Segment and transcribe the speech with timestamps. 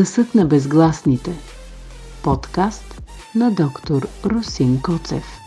[0.00, 1.38] Гласът на безгласните.
[2.22, 3.02] Подкаст
[3.34, 5.39] на доктор Русин Коцев.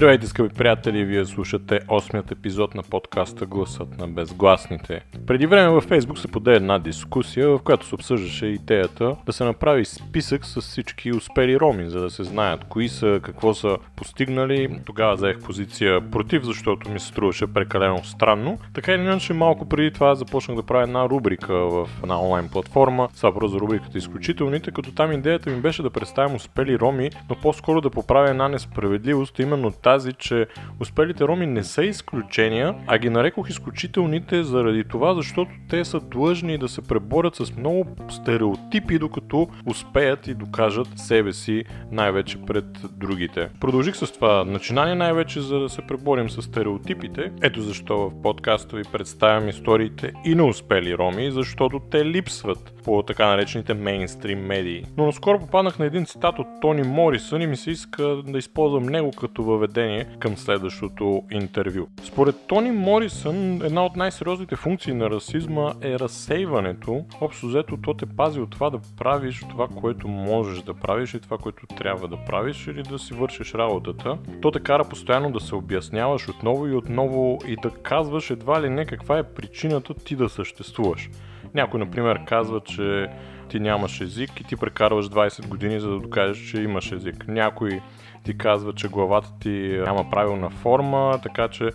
[0.00, 1.04] Здравейте, скъпи приятели!
[1.04, 5.00] Вие слушате 8-ят епизод на подкаста Гласът на безгласните.
[5.26, 9.44] Преди време във Facebook се поде една дискусия, в която се обсъждаше идеята да се
[9.44, 14.80] направи списък с всички успели роми, за да се знаят кои са, какво са постигнали.
[14.86, 18.58] Тогава заех позиция против, защото ми се струваше прекалено странно.
[18.74, 23.08] Така или иначе, малко преди това започнах да правя една рубрика в една онлайн платформа.
[23.16, 27.36] Това просто за рубриката Изключителните, като там идеята ми беше да представям успели роми, но
[27.36, 30.46] по-скоро да поправя една несправедливост, именно тази, че
[30.80, 36.58] успелите роми не са изключения, а ги нарекох изключителните заради това, защото те са длъжни
[36.58, 43.48] да се преборят с много стереотипи, докато успеят и докажат себе си най-вече пред другите.
[43.60, 47.32] Продължих с това начинание най-вече за да се преборим с стереотипите.
[47.42, 53.02] Ето защо в подкаста ви представям историите и на успели роми, защото те липсват по
[53.02, 54.84] така наречените мейнстрим медии.
[54.96, 58.82] Но наскоро попаднах на един цитат от Тони Морисън и ми се иска да използвам
[58.82, 59.79] него като въведение
[60.18, 61.86] към следващото интервю.
[62.02, 67.04] Според Тони Морисън, една от най-сериозните функции на расизма е разсейването.
[67.20, 71.20] Общо взето то те пази от това да правиш това, което можеш да правиш и
[71.20, 74.18] това, което трябва да правиш или да си вършиш работата.
[74.42, 78.68] То те кара постоянно да се обясняваш отново и отново и да казваш едва ли
[78.68, 81.10] не каква е причината ти да съществуваш.
[81.54, 83.08] Някой, например, казва, че
[83.48, 87.28] ти нямаш език и ти прекарваш 20 години за да докажеш, че имаш език.
[87.28, 87.80] Някой
[88.24, 91.70] ти казва, че главата ти няма правилна форма, така че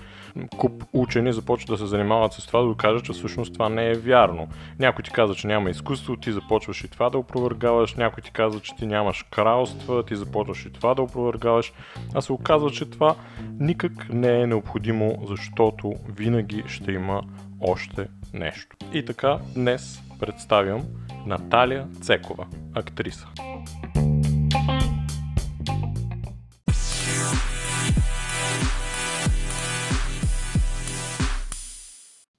[0.58, 3.94] куп учени започват да се занимават с това да докажат, че всъщност това не е
[3.94, 4.48] вярно.
[4.80, 8.60] Някой ти казва, че няма изкуство, ти започваш и това да опровергаваш, някой ти казва,
[8.60, 11.74] че ти нямаш кралства, ти започваш и това да опровергаваш,
[12.14, 13.16] а се оказва, че това
[13.60, 17.22] никак не е необходимо, защото винаги ще има
[17.62, 18.76] още нещо.
[18.94, 20.82] И така, днес представям
[21.26, 23.28] Наталия Цекова, актриса.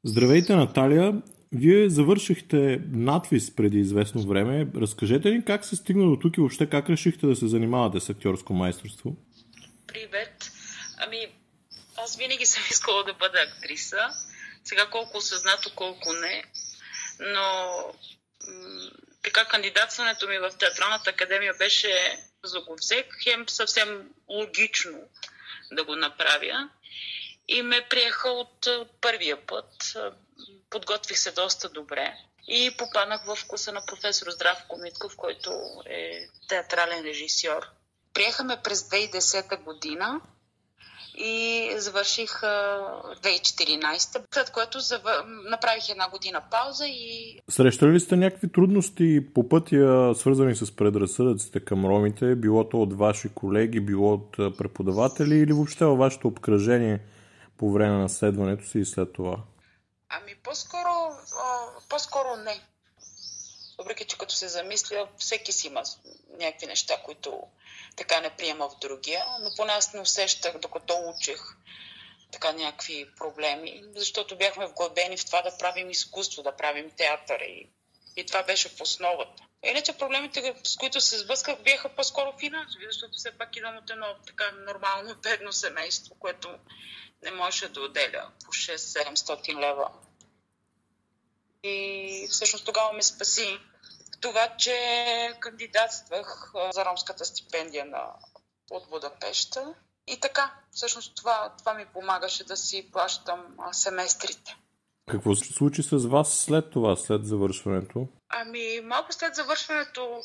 [0.08, 1.12] Здравейте, Наталия!
[1.52, 4.66] Вие завършихте надвис преди известно време.
[4.76, 8.10] Разкажете ни как се стигна до тук и въобще как решихте да се занимавате с
[8.10, 9.16] актьорско майсторство?
[9.86, 10.52] Привет!
[10.98, 11.26] Ами,
[11.96, 13.98] аз винаги съм искала да бъда актриса.
[14.64, 16.44] Сега колко осъзнато, колко не.
[17.20, 17.76] Но
[19.22, 24.98] така кандидатстването ми в Театралната академия беше за го взех, хем съвсем логично
[25.72, 26.68] да го направя.
[27.48, 28.68] И ме приеха от
[29.00, 29.96] първия път.
[30.70, 32.14] Подготвих се доста добре
[32.48, 35.50] и попаднах в вкуса на професор Здравко Митков, който
[35.86, 37.62] е театрален режисьор.
[38.14, 40.20] Приеха ме през 2010 година
[41.18, 45.24] и завърших 2014, след което завър...
[45.50, 47.40] направих една година пауза и...
[47.50, 52.98] Срещали ли сте някакви трудности по пътя, свързани с предразсъдъците към ромите, било то от
[52.98, 57.00] ваши колеги, било от преподаватели или въобще във вашето обкръжение
[57.58, 59.36] по време на следването си и след това?
[60.08, 61.16] Ами по-скоро,
[61.88, 62.60] по-скоро не.
[63.78, 65.82] Въпреки, че като се замисля, всеки си има
[66.38, 67.42] някакви неща, които
[67.96, 71.40] така не приема в другия, но поне аз не усещах, докато учех
[72.32, 77.70] така някакви проблеми, защото бяхме вглъбени в това да правим изкуство, да правим театър и,
[78.16, 79.42] и това беше в основата.
[79.64, 84.06] Иначе проблемите, с които се сблъсках, бяха по-скоро финансови, защото все пак идвам от едно
[84.26, 86.48] така нормално бедно семейство, което
[87.22, 89.90] не можеше да отделя по 6-700 лева.
[91.62, 93.58] И всъщност тогава ме спаси
[94.20, 94.76] това, че
[95.40, 98.04] кандидатствах за ромската стипендия на,
[98.70, 99.74] от Будапешта.
[100.06, 104.56] И така, всъщност това, това ми помагаше да си плащам семестрите.
[105.10, 108.08] Какво се случи с вас след това, след завършването?
[108.28, 110.22] Ами, малко след завършването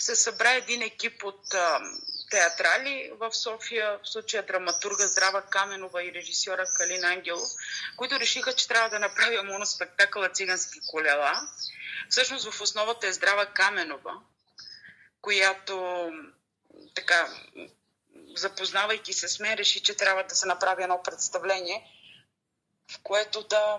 [0.00, 1.80] се събра един екип от а,
[2.30, 7.48] театрали в София, в случая драматурга Здрава Каменова и режисьора Калин Ангелов,
[7.96, 11.40] които решиха, че трябва да направя моноспектакъла Цигански колела.
[12.08, 14.14] Всъщност в основата е Здрава Каменова,
[15.20, 16.08] която
[16.94, 17.28] така,
[18.36, 21.92] запознавайки се с мен, реши, че трябва да се направи едно представление,
[22.92, 23.78] в което да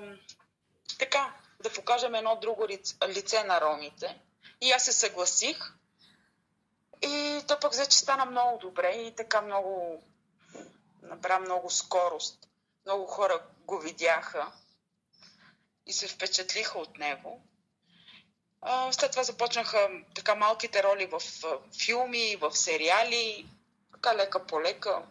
[0.99, 2.67] така, да покажем едно друго
[3.07, 4.17] лице на ромите.
[4.61, 5.57] И аз се съгласих.
[7.01, 10.03] И то пък взе, че стана много добре и така много
[11.01, 12.47] набра много скорост.
[12.85, 14.51] Много хора го видяха
[15.85, 17.41] и се впечатлиха от него.
[18.91, 21.21] След това започнаха така малките роли в
[21.85, 23.45] филми, в сериали.
[23.91, 25.01] така лека по лека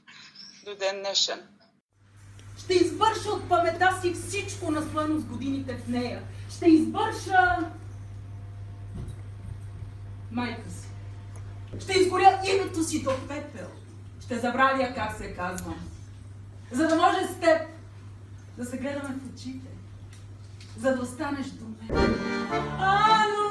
[0.64, 1.48] до ден днешен.
[2.58, 6.22] Ще избърша от памета си всичко наслоено с годините в нея.
[6.56, 7.72] Ще избърша
[10.30, 10.87] майка си.
[11.80, 13.68] Ще изгоря името си до пепел.
[14.20, 15.78] Ще забравя как се казвам.
[16.72, 17.62] За да може с теб
[18.58, 19.68] да се гледаме в очите.
[20.80, 22.14] За да останеш до мен.
[22.78, 23.47] Ману,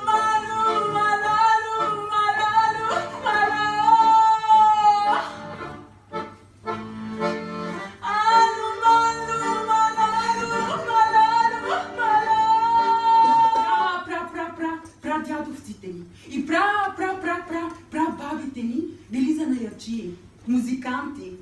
[20.48, 21.34] музиканти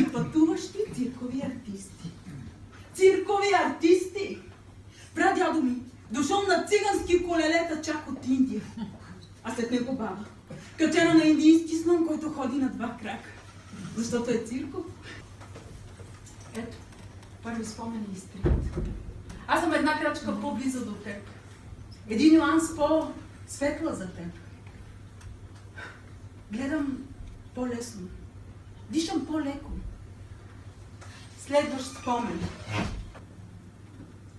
[0.00, 2.10] и пътуващи циркови артисти.
[2.94, 4.38] Циркови артисти!
[5.14, 5.76] Прадядо ми
[6.10, 8.62] дошъл на цигански колелета чак от Индия.
[9.44, 10.24] А след него баба,
[10.78, 13.28] качена на индийски слон, който ходи на два крака.
[13.96, 14.84] Защото е цирков.
[16.54, 16.76] Ето,
[17.42, 18.46] първи спомени и стрит.
[19.46, 21.16] Аз съм една крачка по-близо до теб.
[22.08, 24.26] Един нюанс по-светла за теб.
[26.52, 26.98] Гледам
[27.54, 28.08] по-лесно.
[28.90, 29.70] Дишам по-леко.
[31.46, 32.40] Следващ спомен.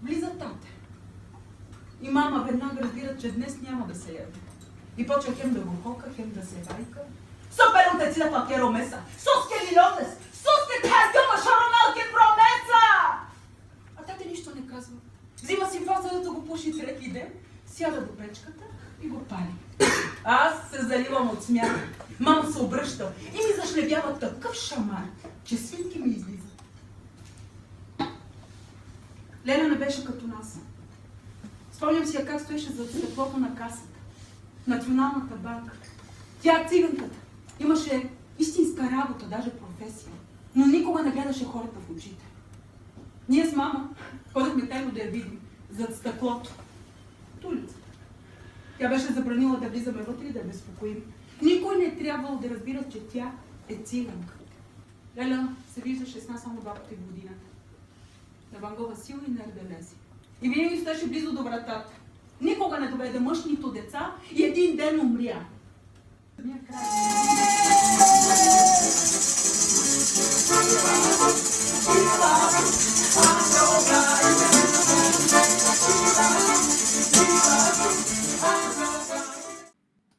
[0.04, 0.72] Влиза тате.
[2.02, 4.40] И мама веднага разбира, че днес няма да се яде.
[4.98, 7.00] И почва хем да го хока, хем да се вайка.
[7.56, 7.86] Супер
[8.76, 9.00] mesa.
[9.26, 10.12] Sos que lilotes.
[10.44, 12.84] Sos que casca машаронал que промеса.
[13.98, 14.98] А тате нищо не казва.
[15.44, 17.28] Взима си ваза, да го пуши трети ден,
[17.66, 18.64] сяда до печката
[19.02, 19.56] и го пали.
[20.24, 21.88] Аз се заливам от смях.
[22.20, 25.06] Мама се обръща и ми зашлевява такъв шамар,
[25.44, 26.64] че свинки ми излизат.
[29.48, 30.60] Лена не беше като нас.
[31.72, 34.00] Спомням си я как стоеше зад стъклото на касата.
[34.68, 35.74] Националната банка.
[36.42, 37.16] Тя е циганката.
[37.60, 38.10] Имаше
[38.40, 40.12] истинска работа, даже професия.
[40.56, 42.26] Но никога не гледаше хората в очите.
[43.30, 43.90] Ние с мама
[44.34, 45.40] ходехме тайно да я видим,
[45.72, 46.52] зад стъклото.
[47.44, 47.76] От.
[48.80, 51.04] Тя беше забранила да влизаме вътре и да я безпокоим.
[51.42, 53.32] Никой не е трябвало да разбира, че тя
[53.70, 54.34] е циганка.
[55.18, 57.46] Леля се виждаше с нас само два пъти в годината.
[58.54, 59.96] На Ван Гога сила и на Ерделези.
[60.42, 61.94] И винаги стоеше близо до вратата.
[62.42, 65.46] Никога не доведе мъж, нито деца и един ден умря.
[66.38, 66.86] Край.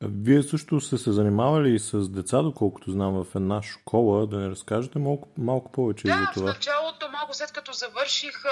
[0.03, 4.27] Вие също сте се занимавали и с деца, доколкото знам, в една школа.
[4.27, 6.53] Да не разкажете малко, малко повече Да, за в това.
[6.53, 8.43] началото, малко след като завърших,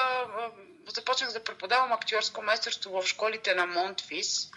[0.95, 4.51] започнах да преподавам актьорско майсторство в школите на Монтфис,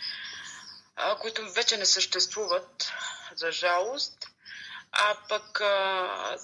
[0.95, 2.91] а, които вече не съществуват,
[3.35, 4.27] за жалост.
[4.91, 5.61] А пък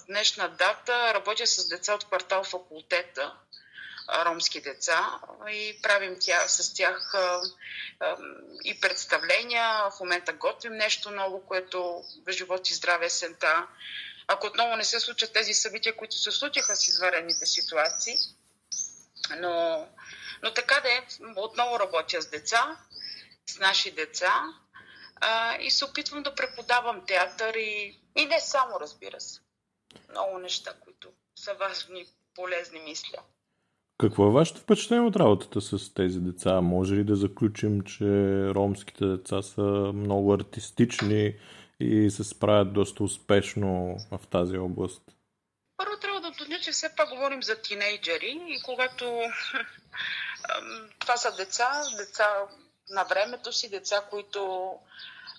[0.06, 3.34] днешна дата работя с деца от квартал факултета,
[4.08, 7.42] ромски деца и правим тя, с тях а,
[8.00, 8.16] а,
[8.64, 9.90] и представления.
[9.90, 13.66] В момента готвим нещо ново, което в живот и здраве есента.
[14.26, 18.16] Ако отново не се случат тези събития, които се случиха с изварените ситуации.
[19.38, 19.88] Но,
[20.42, 21.06] но така да е,
[21.36, 22.76] отново работя с деца,
[23.46, 24.44] с наши деца
[25.16, 29.40] а, и се опитвам да преподавам театър и, и не само, разбира се.
[30.10, 33.18] Много неща, които са важни, полезни, мисля.
[33.98, 36.60] Какво е вашето впечатление от работата с тези деца?
[36.60, 38.04] Може ли да заключим, че
[38.54, 39.62] ромските деца са
[39.94, 41.36] много артистични
[41.80, 45.02] и се справят доста успешно в тази област?
[45.76, 49.22] Първо трябва да уточня, че все пак говорим за тинейджери и когато
[50.98, 52.28] това са деца, деца
[52.90, 54.72] на времето си, деца, които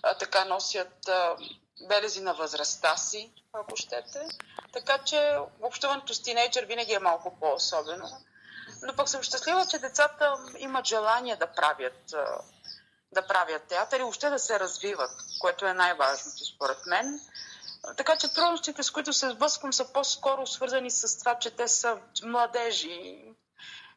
[0.02, 1.36] а, така носят а,
[1.88, 4.28] белези на възрастта си, ако щете.
[4.72, 8.08] Така че общуването с тинейджер винаги е малко по-особено.
[8.82, 12.14] Но пък съм щастлива, че децата имат желание да правят,
[13.12, 17.20] да правят театър и въобще да се развиват, което е най-важното според мен.
[17.96, 21.98] Така че трудностите, с които се сблъсквам, са по-скоро свързани с това, че те са
[22.24, 23.24] младежи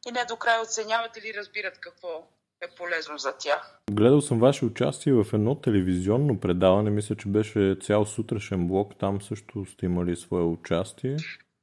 [0.08, 2.28] и не до край оценяват или разбират какво
[2.62, 3.80] е полезно за тях.
[3.92, 9.22] Гледал съм ваше участие в едно телевизионно предаване, мисля, че беше цял сутрешен блок, там
[9.22, 11.18] също сте имали свое участие.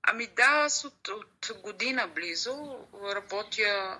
[0.08, 3.98] Ами да, аз от, от година близо работя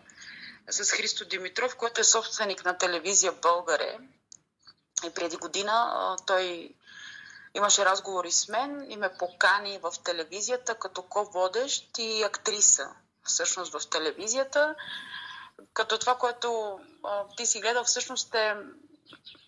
[0.70, 3.98] с Христо Димитров, който е собственик на телевизия Българе.
[5.06, 6.74] И преди година а, той
[7.54, 12.94] имаше разговори с мен и ме покани в телевизията като ко-водещ и актриса
[13.24, 14.74] всъщност в телевизията.
[15.72, 18.56] Като това, което а, ти си гледал, всъщност е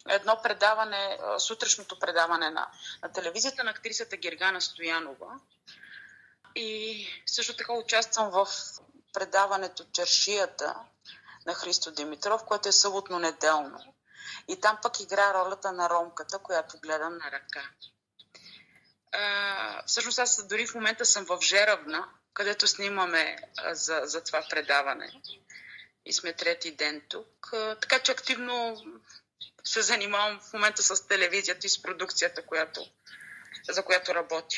[0.09, 2.67] едно предаване, сутрешното предаване на,
[3.03, 5.41] на телевизията на актрисата Гергана Стоянова.
[6.55, 8.49] И също така участвам в
[9.13, 10.75] предаването Чершията
[11.47, 13.95] на Христо Димитров, което е съботно-неделно.
[14.49, 17.63] И там пък игра ролята на ромката, която гледам на ръка.
[19.13, 23.37] А, всъщност аз дори в момента съм в Жеравна, където снимаме
[23.73, 25.13] за, за това предаване.
[26.05, 27.51] И сме трети ден тук.
[27.53, 28.83] А, така че активно
[29.65, 32.87] се занимавам в момента с телевизията и с продукцията, която,
[33.69, 34.57] за която работя.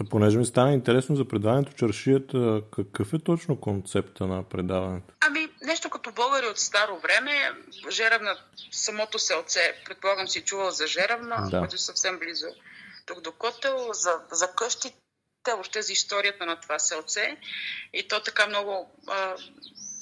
[0.00, 5.14] А понеже ми стана интересно за предаването Чаршията, какъв е точно концепта на предаването?
[5.20, 7.50] Ами, нещо като българи от старо време.
[7.90, 8.36] Жеравна,
[8.70, 11.58] самото селце, предполагам си чувал за Жеравна, да.
[11.58, 12.46] което е съвсем близо
[13.06, 14.96] тук до Котел, за, за къщите,
[15.48, 17.36] въобще за историята на това селце.
[17.92, 19.36] И то така много а,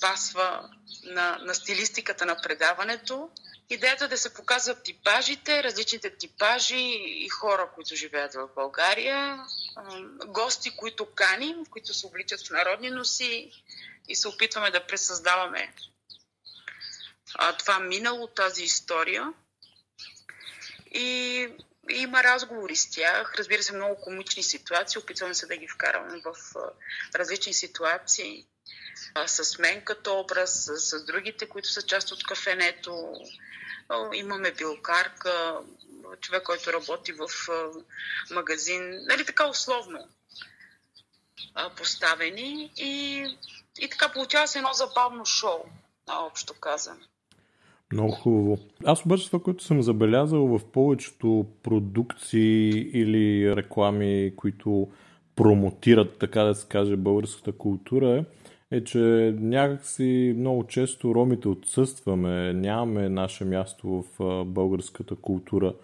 [0.01, 0.71] пасва
[1.05, 3.31] на, на стилистиката на предаването.
[3.73, 9.45] Идеята е да се показват типажите, различните типажи и хора, които живеят в България,
[10.27, 13.53] гости, които каним, които се обличат в народни носи
[14.09, 15.75] и се опитваме да пресъздаваме
[17.59, 19.33] това минало, тази история.
[20.95, 21.49] И
[21.91, 26.35] има разговори с тях, разбира се, много комични ситуации, опитваме се да ги вкараме в
[27.15, 28.47] различни ситуации.
[29.27, 33.15] С мен като образ, с другите, които са част от кафенето,
[34.15, 35.57] имаме билкарка,
[36.21, 37.27] човек, който работи в
[38.35, 39.99] магазин, нали така условно
[41.77, 43.25] поставени и,
[43.81, 45.59] и така получава се едно забавно шоу,
[46.09, 47.01] общо казано.
[47.93, 48.59] Много хубаво.
[48.85, 52.71] Аз обаче това, което съм забелязал в повечето продукции
[53.01, 54.89] или реклами, които
[55.37, 58.25] промотират, така да се каже, българската култура е,
[58.73, 58.99] е, че
[59.39, 65.75] някакси много често ромите отсъстваме, нямаме наше място в българската култура.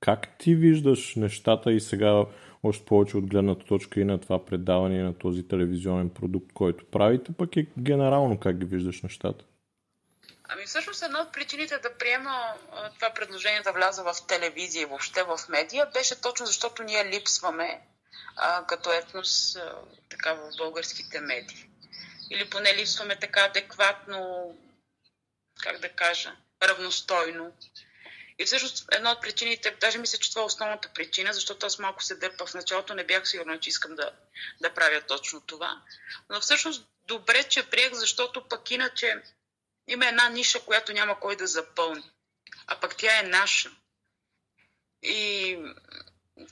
[0.00, 2.24] Как ти виждаш нещата и сега
[2.62, 7.32] още повече от гледната точка и на това предаване на този телевизионен продукт, който правите,
[7.32, 9.44] пък и генерално как ги виждаш нещата?
[10.48, 12.54] Ами всъщност една от причините да приема
[12.94, 17.80] това предложение да вляза в телевизия и въобще в медия беше точно защото ние липсваме
[18.36, 19.74] а, като етнос а,
[20.08, 21.69] така в българските медии
[22.30, 24.50] или поне липсваме така адекватно,
[25.62, 27.52] как да кажа, равностойно.
[28.38, 32.02] И всъщност една от причините, даже мисля, че това е основната причина, защото аз малко
[32.02, 34.12] се дърпа в началото, не бях сигурна, че искам да,
[34.60, 35.82] да правя точно това.
[36.30, 39.22] Но всъщност добре, че приех, защото пък иначе
[39.88, 42.10] има една ниша, която няма кой да запълни.
[42.66, 43.70] А пък тя е наша.
[45.02, 45.58] И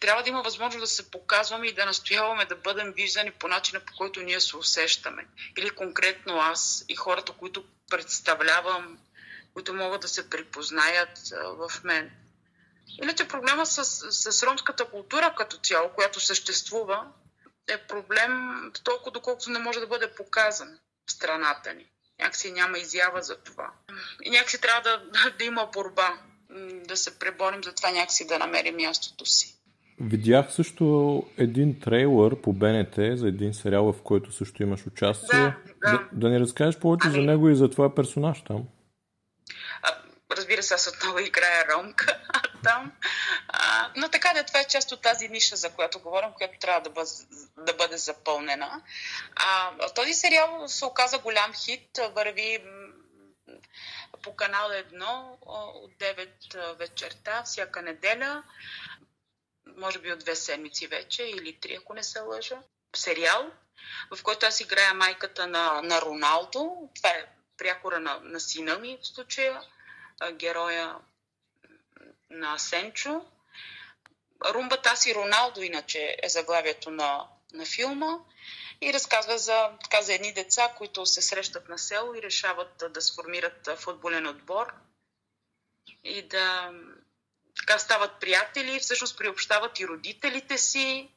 [0.01, 3.81] трябва да има възможност да се показваме и да настояваме да бъдем виждани по начина,
[3.81, 5.27] по който ние се усещаме.
[5.59, 8.99] Или конкретно аз и хората, които представлявам,
[9.55, 12.11] които могат да се припознаят в мен.
[13.03, 17.07] Иначе проблема с, с ромската култура като цяло, която съществува,
[17.69, 21.87] е проблем толкова доколкото не може да бъде показан в страната ни.
[22.19, 23.73] Някакси няма изява за това.
[24.23, 26.19] И някакси трябва да, да има борба,
[26.87, 29.58] да се преборим за това някакси да намерим мястото си.
[30.01, 35.39] Видях също един трейлър по БНТ за един сериал, в който също имаш участие.
[35.39, 35.93] Да, да.
[35.93, 37.15] да, да ни разкажеш повече ами...
[37.15, 38.65] за него и за твоя персонаж там.
[39.83, 39.89] А,
[40.37, 42.21] разбира се, аз отново играя Ромка
[42.65, 42.93] там.
[43.49, 46.81] А, но така да, това е част от тази ниша, за която говорим, която трябва
[46.81, 47.11] да бъде,
[47.67, 48.83] да бъде запълнена.
[49.37, 52.59] А, този сериал се оказа голям хит, върви
[54.23, 55.05] по канал 1
[55.47, 58.43] от 9 вечерта, всяка неделя
[59.77, 62.59] може би от две седмици вече, или три, ако не се лъжа,
[62.97, 63.51] сериал,
[64.11, 66.89] в който аз играя майката на, на Роналдо.
[66.95, 69.63] Това е прякора на, на сина ми в случая,
[70.33, 70.97] героя
[72.31, 73.25] на Сенчо.
[74.45, 78.19] Румбата си Роналдо, иначе е заглавието на, на филма
[78.81, 83.01] и разказва за, така, за едни деца, които се срещат на село и решават да,
[83.01, 84.75] сформират футболен отбор
[86.05, 86.73] и да,
[87.59, 91.09] така стават приятели, всъщност приобщават и родителите си.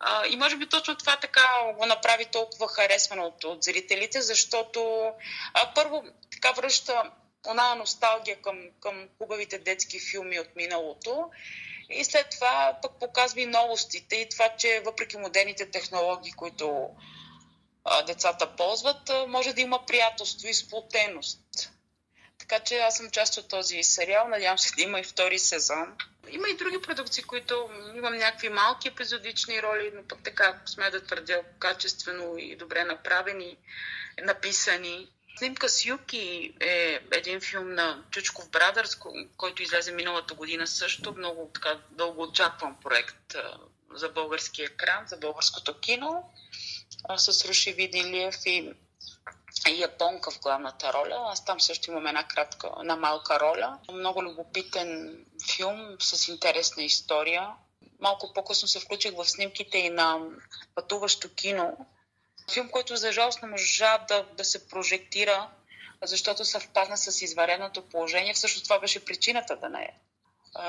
[0.00, 1.42] А, и може би точно това така
[1.78, 5.12] го направи толкова харесвано от, от зрителите, защото
[5.54, 7.10] а, първо така връща
[7.46, 11.30] она носталгия към, към хубавите детски филми от миналото.
[11.90, 16.90] И след това пък показва и новостите и това, че въпреки модерните технологии, които
[17.84, 21.70] а, децата ползват, а, може да има приятелство и сплотеност.
[22.48, 24.28] Така че аз съм част от този сериал.
[24.28, 25.96] Надявам се да има и втори сезон.
[26.30, 31.04] Има и други продукции, които имам някакви малки епизодични роли, но пък така сме да
[31.04, 33.56] твърдя качествено и добре направени,
[34.22, 35.08] написани.
[35.38, 38.98] Снимка с Юки е един филм на Чучков Брадърс,
[39.36, 41.14] който излезе миналата година също.
[41.18, 43.36] Много така дълго очакван проект
[43.94, 46.30] за български екран, за българското кино,
[47.16, 48.72] с Руши Видилиев и
[49.70, 51.24] японка в главната роля.
[51.28, 53.78] Аз там също имам една кратка, една малка роля.
[53.92, 55.18] Много любопитен
[55.56, 57.48] филм с интересна история.
[58.00, 60.18] Малко по-късно се включих в снимките и на
[60.74, 61.86] пътуващо кино.
[62.52, 65.50] Филм, който за жалост не можа да, да се прожектира,
[66.02, 68.34] защото съвпадна с извареното положение.
[68.34, 69.94] Всъщност това беше причината да не,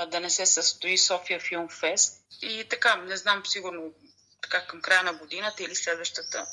[0.07, 2.25] да не се състои София Филм Фест.
[2.41, 3.93] И така, не знам, сигурно
[4.41, 6.45] така към края на годината или следващата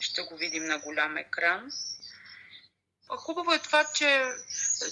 [0.00, 1.70] ще го видим на голям екран.
[3.08, 4.24] Хубаво е това, че,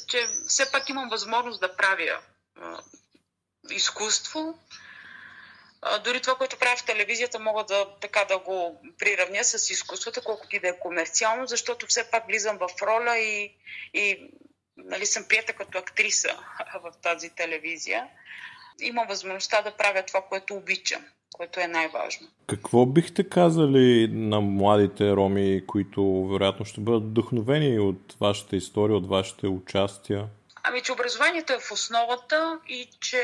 [0.09, 2.21] че все пак имам възможност да правя
[3.71, 4.59] изкуство.
[6.05, 10.57] Дори това, което правя в телевизията, мога да, така, да го приравня с изкуството, колкото
[10.57, 13.57] и да е комерциално, защото все пак влизам в роля и,
[13.95, 14.31] и
[14.77, 16.39] нали, съм прията като актриса
[16.83, 18.09] в тази телевизия.
[18.81, 21.07] Имам възможността да правя това, което обичам
[21.37, 22.29] което е най-важно.
[22.47, 29.09] Какво бихте казали на младите роми, които вероятно ще бъдат вдъхновени от вашата история, от
[29.09, 30.27] вашите участия?
[30.63, 33.23] Ами, че образованието е в основата и че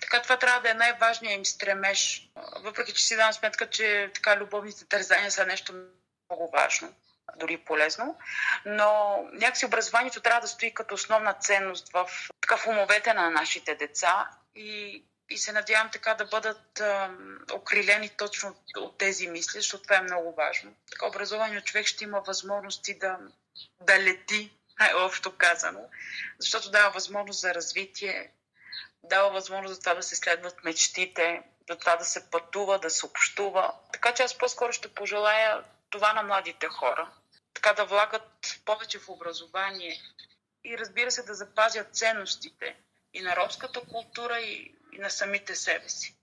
[0.00, 2.30] така това трябва да е най-важният им стремеж.
[2.64, 5.72] Въпреки, че си дам сметка, че така любовните тързания са нещо
[6.30, 6.88] много важно,
[7.36, 8.16] дори полезно,
[8.66, 12.06] но някакси образованието трябва да стои като основна ценност в,
[12.40, 17.10] така, в умовете на нашите деца и и се надявам така да бъдат а,
[17.52, 20.74] окрилени точно от, тези мисли, защото това е много важно.
[20.90, 23.18] Така образованият човек ще има възможности да,
[23.80, 25.80] да лети, най-общо казано,
[26.38, 28.30] защото дава възможност за развитие,
[29.02, 33.06] дава възможност за това да се следват мечтите, за това да се пътува, да се
[33.06, 33.72] общува.
[33.92, 37.10] Така че аз по-скоро ще пожелая това на младите хора.
[37.54, 40.00] Така да влагат повече в образование
[40.64, 42.76] и разбира се да запазят ценностите
[43.14, 46.16] и на робската култура, и и на самите себе си.